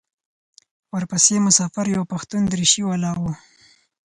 ورپسې 0.95 1.35
مسافر 1.47 1.85
یو 1.95 2.03
پښتون 2.11 2.41
درېشي 2.45 2.81
والا 2.85 3.11
و. 3.19 3.21